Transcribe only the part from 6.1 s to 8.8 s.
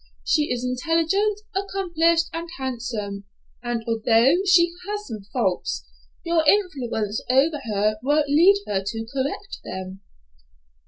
your influence over her will lead